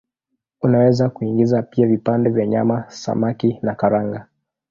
[0.61, 4.27] Unaweza kuingiza pia vipande vya nyama, samaki na karanga.